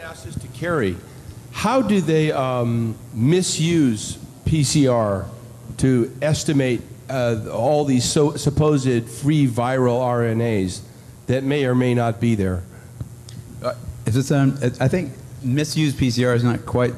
ask 0.00 0.24
this 0.24 0.34
to 0.36 0.48
Kary. 0.48 0.96
How 1.52 1.82
do 1.82 2.00
they 2.00 2.32
um, 2.32 2.96
misuse 3.12 4.18
PCR 4.44 5.26
to 5.78 6.16
estimate 6.22 6.82
uh, 7.08 7.48
all 7.52 7.84
these 7.84 8.04
so, 8.04 8.36
supposed 8.36 9.08
free 9.08 9.46
viral 9.46 10.00
RNAs 10.00 10.80
that 11.26 11.44
may 11.44 11.64
or 11.64 11.74
may 11.74 11.94
not 11.94 12.20
be 12.20 12.34
there? 12.34 12.62
It's 14.06 14.30
um, 14.30 14.58
I 14.80 14.88
think 14.88 15.12
misuse 15.42 15.94
PCR 15.94 16.34
is 16.34 16.42
not 16.42 16.66
quite. 16.66 16.94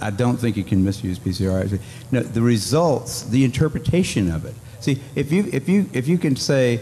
I 0.00 0.10
don't 0.10 0.36
think 0.36 0.56
you 0.56 0.64
can 0.64 0.84
misuse 0.84 1.18
PCR. 1.18 1.78
No, 2.10 2.20
the 2.20 2.42
results, 2.42 3.22
the 3.22 3.44
interpretation 3.44 4.30
of 4.30 4.44
it. 4.44 4.54
See, 4.80 5.00
if 5.14 5.32
you 5.32 5.48
if 5.52 5.68
you 5.68 5.88
if 5.92 6.08
you 6.08 6.18
can 6.18 6.36
say, 6.36 6.80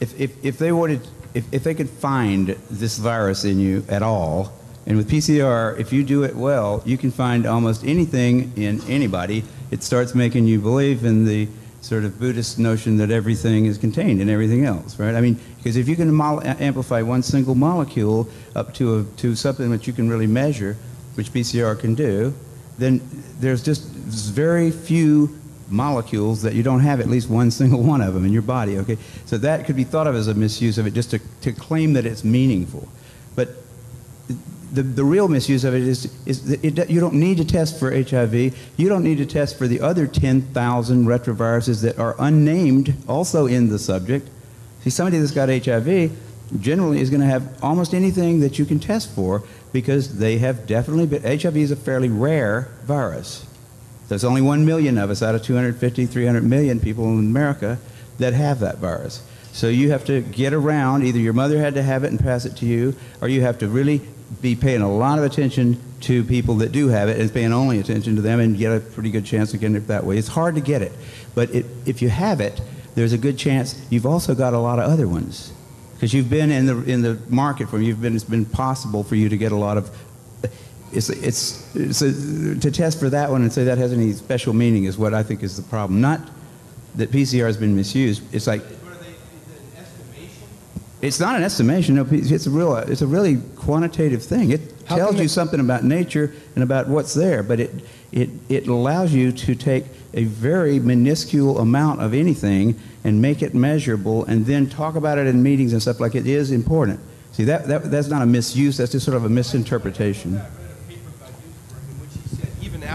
if 0.00 0.18
if, 0.20 0.44
if 0.44 0.58
they 0.58 0.72
wanted, 0.72 1.06
if, 1.38 1.54
if 1.54 1.62
they 1.62 1.74
could 1.74 1.88
find 1.88 2.48
this 2.68 2.98
virus 2.98 3.44
in 3.44 3.60
you 3.60 3.84
at 3.88 4.02
all, 4.02 4.52
and 4.86 4.96
with 4.96 5.08
PCR, 5.08 5.78
if 5.78 5.92
you 5.92 6.02
do 6.02 6.24
it 6.24 6.34
well, 6.34 6.82
you 6.84 6.98
can 6.98 7.12
find 7.12 7.46
almost 7.46 7.84
anything 7.84 8.52
in 8.56 8.80
anybody. 8.88 9.44
It 9.70 9.84
starts 9.84 10.16
making 10.16 10.46
you 10.46 10.58
believe 10.58 11.04
in 11.04 11.24
the 11.24 11.46
sort 11.80 12.04
of 12.04 12.18
Buddhist 12.18 12.58
notion 12.58 12.96
that 12.96 13.12
everything 13.12 13.66
is 13.66 13.78
contained 13.78 14.20
in 14.20 14.28
everything 14.28 14.64
else, 14.64 14.98
right? 14.98 15.14
I 15.14 15.20
mean, 15.20 15.38
because 15.58 15.76
if 15.76 15.88
you 15.88 15.94
can 15.94 16.12
mo- 16.12 16.40
uh, 16.40 16.56
amplify 16.58 17.02
one 17.02 17.22
single 17.22 17.54
molecule 17.54 18.28
up 18.56 18.74
to, 18.74 18.98
a, 18.98 19.04
to 19.18 19.36
something 19.36 19.70
that 19.70 19.86
you 19.86 19.92
can 19.92 20.08
really 20.08 20.26
measure, 20.26 20.76
which 21.14 21.32
PCR 21.32 21.78
can 21.78 21.94
do, 21.94 22.34
then 22.78 23.00
there's 23.38 23.62
just 23.62 23.84
very 23.84 24.72
few 24.72 25.38
molecules 25.70 26.42
that 26.42 26.54
you 26.54 26.62
don't 26.62 26.80
have 26.80 27.00
at 27.00 27.08
least 27.08 27.28
one 27.28 27.50
single 27.60 27.82
one 27.82 28.00
of 28.00 28.14
them 28.14 28.24
in 28.24 28.32
your 28.32 28.42
body, 28.42 28.78
okay? 28.78 28.98
So 29.26 29.38
that 29.38 29.66
could 29.66 29.76
be 29.76 29.84
thought 29.84 30.06
of 30.06 30.14
as 30.14 30.28
a 30.28 30.34
misuse 30.34 30.78
of 30.78 30.86
it 30.86 30.92
just 30.92 31.10
to, 31.10 31.20
to 31.42 31.52
claim 31.52 31.92
that 31.94 32.06
it's 32.06 32.24
meaningful. 32.24 32.88
But 33.34 33.50
the, 34.72 34.82
the 34.82 35.04
real 35.04 35.28
misuse 35.28 35.64
of 35.64 35.74
it 35.74 35.82
is, 35.82 36.12
is 36.26 36.44
that 36.44 36.64
it, 36.64 36.90
you 36.90 37.00
don't 37.00 37.14
need 37.14 37.38
to 37.38 37.44
test 37.44 37.78
for 37.78 37.90
HIV. 37.90 38.34
You 38.76 38.88
don't 38.88 39.02
need 39.02 39.18
to 39.18 39.26
test 39.26 39.56
for 39.56 39.66
the 39.66 39.80
other 39.80 40.06
10,000 40.06 41.06
retroviruses 41.06 41.82
that 41.82 41.98
are 41.98 42.14
unnamed, 42.18 42.94
also 43.08 43.46
in 43.46 43.68
the 43.68 43.78
subject. 43.78 44.28
See, 44.82 44.90
somebody 44.90 45.18
that's 45.18 45.32
got 45.32 45.48
HIV 45.48 46.12
generally 46.60 47.00
is 47.00 47.10
going 47.10 47.20
to 47.20 47.26
have 47.26 47.62
almost 47.62 47.94
anything 47.94 48.40
that 48.40 48.58
you 48.58 48.64
can 48.64 48.78
test 48.78 49.10
for 49.14 49.42
because 49.72 50.18
they 50.18 50.38
have 50.38 50.66
definitely 50.66 51.06
been. 51.06 51.22
HIV 51.22 51.56
is 51.56 51.70
a 51.70 51.76
fairly 51.76 52.08
rare 52.08 52.70
virus. 52.84 53.44
There's 54.08 54.24
only 54.24 54.40
1 54.40 54.64
million 54.64 54.98
of 54.98 55.10
us 55.10 55.22
out 55.22 55.34
of 55.34 55.42
250, 55.42 56.06
300 56.06 56.42
million 56.42 56.80
people 56.80 57.04
in 57.04 57.18
America 57.18 57.78
that 58.18 58.32
have 58.32 58.60
that 58.60 58.78
virus. 58.78 59.22
So 59.52 59.68
you 59.68 59.90
have 59.90 60.04
to 60.06 60.20
get 60.20 60.52
around. 60.52 61.04
Either 61.04 61.18
your 61.18 61.32
mother 61.32 61.58
had 61.58 61.74
to 61.74 61.82
have 61.82 62.04
it 62.04 62.08
and 62.08 62.18
pass 62.18 62.44
it 62.44 62.56
to 62.58 62.66
you, 62.66 62.94
or 63.20 63.28
you 63.28 63.42
have 63.42 63.58
to 63.58 63.68
really 63.68 64.00
be 64.40 64.54
paying 64.54 64.82
a 64.82 64.92
lot 64.92 65.18
of 65.18 65.24
attention 65.24 65.80
to 66.00 66.22
people 66.24 66.56
that 66.56 66.70
do 66.70 66.88
have 66.88 67.08
it 67.08 67.18
and 67.18 67.32
paying 67.32 67.52
only 67.52 67.78
attention 67.78 68.16
to 68.16 68.22
them 68.22 68.40
and 68.40 68.56
get 68.56 68.70
a 68.70 68.80
pretty 68.80 69.10
good 69.10 69.24
chance 69.24 69.52
of 69.54 69.60
getting 69.60 69.76
it 69.76 69.88
that 69.88 70.04
way. 70.04 70.18
It's 70.18 70.28
hard 70.28 70.54
to 70.54 70.60
get 70.60 70.82
it, 70.82 70.92
but 71.34 71.50
it, 71.54 71.66
if 71.86 72.02
you 72.02 72.08
have 72.08 72.40
it, 72.40 72.60
there's 72.94 73.12
a 73.12 73.18
good 73.18 73.38
chance 73.38 73.80
you've 73.90 74.06
also 74.06 74.34
got 74.34 74.54
a 74.54 74.58
lot 74.58 74.78
of 74.78 74.90
other 74.90 75.08
ones 75.08 75.52
because 75.94 76.12
you've 76.12 76.30
been 76.30 76.50
in 76.50 76.66
the 76.66 76.82
in 76.84 77.02
the 77.02 77.18
market 77.28 77.68
for 77.68 77.80
you've 77.80 78.00
been 78.00 78.14
it's 78.14 78.24
been 78.24 78.44
possible 78.44 79.02
for 79.02 79.14
you 79.14 79.28
to 79.28 79.36
get 79.36 79.52
a 79.52 79.56
lot 79.56 79.76
of 79.76 79.90
it's 80.92 81.10
it's, 81.10 81.74
it's 81.76 82.02
a, 82.02 82.58
to 82.58 82.70
test 82.70 82.98
for 82.98 83.10
that 83.10 83.30
one 83.30 83.42
and 83.42 83.52
say 83.52 83.64
that 83.64 83.78
has 83.78 83.92
any 83.92 84.12
special 84.12 84.52
meaning 84.52 84.84
is 84.84 84.96
what 84.98 85.14
I 85.14 85.22
think 85.22 85.42
is 85.42 85.56
the 85.56 85.62
problem. 85.62 86.00
Not 86.00 86.20
that 86.96 87.10
PCR 87.10 87.46
has 87.46 87.56
been 87.56 87.76
misused. 87.76 88.22
It's 88.34 88.46
like 88.46 88.62
it's 91.00 91.20
not 91.20 91.36
an 91.36 91.44
estimation. 91.44 91.94
No, 91.94 92.06
it's 92.10 92.46
a 92.46 92.50
real. 92.50 92.76
It's 92.76 93.02
a 93.02 93.06
really 93.06 93.36
quantitative 93.56 94.22
thing. 94.22 94.50
It 94.50 94.60
How 94.86 94.96
tells 94.96 95.10
can 95.10 95.18
you 95.18 95.24
it- 95.26 95.28
something 95.30 95.60
about 95.60 95.84
nature 95.84 96.32
and 96.56 96.64
about 96.64 96.88
what's 96.88 97.14
there, 97.14 97.42
but 97.42 97.60
it 97.60 97.70
it 98.10 98.30
it 98.48 98.66
allows 98.66 99.12
you 99.12 99.30
to 99.30 99.54
take 99.54 99.84
a 100.14 100.24
very 100.24 100.80
minuscule 100.80 101.58
amount 101.58 102.00
of 102.00 102.14
anything 102.14 102.74
and 103.04 103.22
make 103.22 103.42
it 103.42 103.54
measurable, 103.54 104.24
and 104.24 104.44
then 104.46 104.68
talk 104.68 104.96
about 104.96 105.18
it 105.18 105.26
in 105.28 105.40
meetings 105.40 105.72
and 105.72 105.80
stuff 105.80 106.00
like 106.00 106.16
it 106.16 106.26
is 106.26 106.50
important. 106.50 106.98
See 107.30 107.44
that, 107.44 107.68
that 107.68 107.90
that's 107.92 108.08
not 108.08 108.22
a 108.22 108.26
misuse. 108.26 108.76
That's 108.78 108.90
just 108.90 109.04
sort 109.04 109.16
of 109.16 109.24
a 109.24 109.28
misinterpretation. 109.28 110.40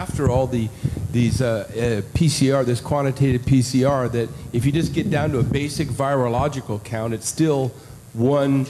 After 0.03 0.30
all 0.30 0.47
the 0.47 0.68
these 1.12 1.41
uh, 1.41 1.66
uh, 1.69 2.02
PCR, 2.18 2.66
this 2.66 2.81
quantitative 2.81 3.44
PCR, 3.44 4.12
that 4.12 4.30
if 4.52 4.66
you 4.66 4.72
just 4.72 4.94
get 4.94 5.09
down 5.12 5.31
to 5.31 5.40
a 5.40 5.44
basic 5.44 5.88
virological 5.88 6.84
count, 6.84 7.14
it's 7.14 7.28
still 7.28 7.69
one 8.14 8.66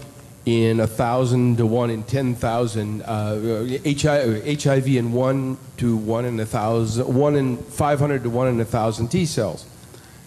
in 0.45 0.81
a 0.81 0.87
thousand 0.87 1.57
to 1.57 1.65
one 1.65 1.89
in 1.89 2.03
ten 2.03 2.35
thousand. 2.35 3.01
Uh, 3.03 3.65
HIV, 3.85 4.61
HIV 4.63 4.87
in 4.87 5.11
one 5.13 5.57
to 5.77 5.95
one 5.95 6.25
in 6.25 6.39
a 6.39 6.45
thousand, 6.45 7.13
one 7.13 7.35
in 7.35 7.57
five 7.57 7.99
hundred 7.99 8.23
to 8.23 8.29
one 8.29 8.47
in 8.47 8.59
a 8.59 8.65
thousand 8.65 9.07
T 9.07 9.25
cells. 9.25 9.65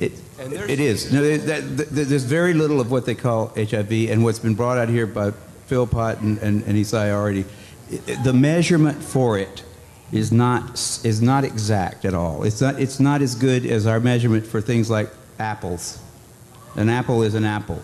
It, 0.00 0.12
And 0.40 0.52
it 0.52 0.80
is. 0.80 1.12
No, 1.12 1.22
that, 1.22 1.76
that- 1.76 1.90
there's 1.90 2.24
very 2.24 2.52
little 2.52 2.80
of 2.80 2.90
what 2.90 3.06
they 3.06 3.14
call 3.14 3.52
HIV, 3.56 3.92
and 4.10 4.24
what's 4.24 4.40
been 4.40 4.54
brought 4.54 4.76
out 4.78 4.88
here 4.88 5.06
by 5.06 5.30
Philpott 5.68 6.18
and, 6.20 6.38
and, 6.38 6.64
and 6.64 6.76
Isai 6.76 7.10
already. 7.12 7.44
The 8.24 8.32
measurement 8.32 9.02
for 9.02 9.38
it 9.38 9.62
is 10.12 10.30
not 10.32 10.70
is 11.04 11.20
not 11.20 11.44
exact 11.44 12.04
at 12.04 12.14
all. 12.14 12.44
It's 12.44 12.60
not 12.60 12.80
it's 12.80 13.00
not 13.00 13.22
as 13.22 13.34
good 13.34 13.66
as 13.66 13.86
our 13.86 14.00
measurement 14.00 14.46
for 14.46 14.60
things 14.60 14.88
like 14.90 15.10
apples. 15.38 15.98
An 16.76 16.88
apple 16.88 17.22
is 17.22 17.34
an 17.34 17.44
apple. 17.44 17.82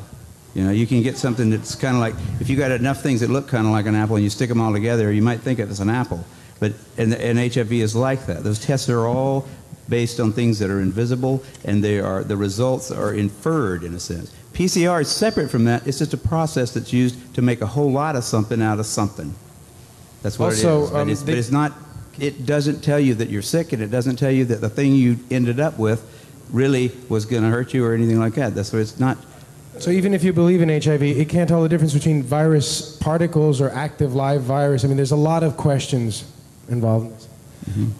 You 0.55 0.65
know, 0.65 0.71
you 0.71 0.87
can 0.87 1.03
get 1.03 1.17
something 1.17 1.51
that's 1.51 1.75
kind 1.75 1.97
of 1.97 2.01
like 2.01 2.15
if 2.41 2.51
you 2.51 2.57
got 2.57 2.71
enough 2.71 3.03
things 3.03 3.21
that 3.21 3.31
look 3.31 3.49
kind 3.49 3.67
of 3.67 3.73
like 3.73 3.87
an 3.87 3.95
apple 3.95 4.17
and 4.17 4.25
you 4.25 4.31
stick 4.31 4.49
them 4.49 4.61
all 4.61 4.73
together, 4.73 5.11
you 5.11 5.23
might 5.23 5.41
think 5.41 5.59
of 5.59 5.71
it 5.71 5.81
an 5.81 5.91
apple. 5.91 6.25
But 6.61 6.75
and, 6.97 7.15
and 7.15 7.39
HIV 7.39 7.73
is 7.73 7.97
like 7.97 8.27
that. 8.27 8.45
Those 8.45 8.61
tests 8.61 8.89
are 8.89 9.07
all 9.07 9.49
based 9.89 10.21
on 10.21 10.33
things 10.33 10.59
that 10.61 10.71
are 10.71 10.81
invisible, 10.81 11.43
and 11.65 11.83
they 11.83 11.99
are 11.99 12.23
the 12.23 12.37
results 12.37 12.91
are 12.91 13.15
inferred 13.15 13.83
in 13.83 13.95
a 13.95 14.01
sense. 14.01 14.33
PCR 14.53 15.01
is 15.01 15.09
separate 15.09 15.51
from 15.51 15.65
that. 15.65 15.87
It's 15.87 15.99
just 15.99 16.15
a 16.15 16.19
process 16.19 16.73
that's 16.73 16.93
used 16.93 17.35
to 17.35 17.43
make 17.43 17.63
a 17.63 17.67
whole 17.67 17.91
lot 17.91 18.15
of 18.17 18.23
something 18.23 18.61
out 18.63 18.79
of 18.79 18.87
something. 18.87 19.35
That's 20.23 20.39
what 20.39 20.47
Also, 20.51 20.83
it 20.83 20.85
is. 20.85 20.91
But, 20.91 21.01
um, 21.01 21.09
it's, 21.09 21.23
but 21.23 21.35
it's 21.35 21.51
not. 21.51 21.73
It 22.19 22.47
doesn't 22.47 22.83
tell 22.83 23.01
you 23.01 23.15
that 23.15 23.31
you're 23.31 23.43
sick, 23.43 23.73
and 23.73 23.83
it 23.83 23.91
doesn't 23.91 24.17
tell 24.17 24.31
you 24.31 24.45
that 24.47 24.61
the 24.61 24.69
thing 24.69 24.95
you 24.95 25.19
ended 25.31 25.61
up 25.61 25.79
with 25.79 26.09
really 26.51 26.93
was 27.09 27.25
going 27.25 27.43
to 27.43 27.49
hurt 27.49 27.73
you 27.73 27.85
or 27.85 27.95
anything 27.95 28.19
like 28.19 28.35
that. 28.35 28.55
That's 28.55 28.73
what 28.73 28.81
it's 28.81 29.01
not. 29.01 29.17
So 29.79 29.91
even 29.91 30.13
if 30.13 30.23
you 30.23 30.33
believe 30.33 30.61
in 30.61 30.69
HIV, 30.69 31.03
it 31.03 31.29
can't 31.29 31.49
tell 31.49 31.63
the 31.63 31.69
difference 31.69 31.95
between 31.95 32.23
virus 32.23 32.97
particles 32.97 33.61
or 33.61 33.71
active 33.71 34.15
live 34.15 34.43
virus. 34.43 34.85
I 34.85 34.89
mean, 34.89 34.97
there's 34.97 35.13
a 35.13 35.17
lot 35.17 35.43
of 35.43 35.57
questions 35.57 36.31
involved 36.69 37.07
in 37.07 37.13
this. 37.13 37.29
Mm-hmm. 37.71 37.91